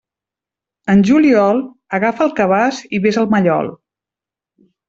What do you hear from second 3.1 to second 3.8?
al mallol.